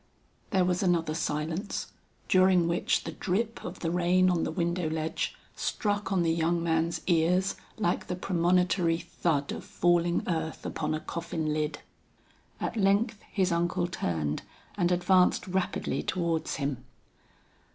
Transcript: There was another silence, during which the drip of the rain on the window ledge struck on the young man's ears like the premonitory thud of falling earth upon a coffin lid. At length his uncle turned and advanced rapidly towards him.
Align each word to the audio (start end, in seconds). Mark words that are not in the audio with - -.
There 0.49 0.65
was 0.65 0.81
another 0.81 1.13
silence, 1.13 1.91
during 2.27 2.67
which 2.67 3.03
the 3.03 3.11
drip 3.11 3.63
of 3.63 3.81
the 3.81 3.91
rain 3.91 4.31
on 4.31 4.43
the 4.43 4.51
window 4.51 4.89
ledge 4.89 5.35
struck 5.55 6.11
on 6.11 6.23
the 6.23 6.33
young 6.33 6.63
man's 6.63 7.01
ears 7.05 7.53
like 7.77 8.07
the 8.07 8.15
premonitory 8.15 8.97
thud 8.97 9.51
of 9.51 9.63
falling 9.63 10.23
earth 10.27 10.65
upon 10.65 10.95
a 10.95 10.99
coffin 11.01 11.53
lid. 11.53 11.81
At 12.59 12.75
length 12.77 13.19
his 13.31 13.51
uncle 13.51 13.85
turned 13.85 14.41
and 14.75 14.91
advanced 14.91 15.47
rapidly 15.47 16.01
towards 16.01 16.55
him. 16.55 16.83